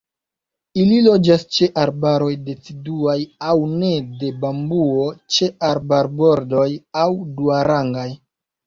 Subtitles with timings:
[0.83, 3.17] Ili loĝas ĉe arbaroj deciduaj
[3.53, 3.93] aŭ ne,
[4.25, 6.69] de bambuo, ĉe arbarbordoj
[7.07, 8.11] aŭ duarangaj.